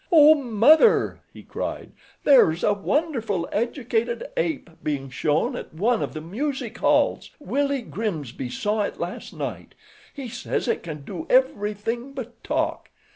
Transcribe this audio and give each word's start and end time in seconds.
"Oh, 0.11 0.33
Mother," 0.33 1.19
he 1.31 1.43
cried, 1.43 1.91
"there's 2.23 2.63
a 2.63 2.73
wonderful, 2.73 3.47
educated 3.51 4.27
ape 4.35 4.71
being 4.83 5.11
shown 5.11 5.55
at 5.55 5.75
one 5.75 6.01
of 6.01 6.15
the 6.15 6.21
music 6.21 6.79
halls. 6.79 7.29
Willie 7.39 7.83
Grimsby 7.83 8.49
saw 8.49 8.81
it 8.81 8.99
last 8.99 9.31
night. 9.31 9.75
He 10.11 10.27
says 10.27 10.67
it 10.67 10.81
can 10.81 11.03
do 11.03 11.27
everything 11.29 12.13
but 12.13 12.43
talk. 12.43 12.89